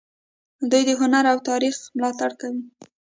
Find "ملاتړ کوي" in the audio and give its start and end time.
1.97-2.61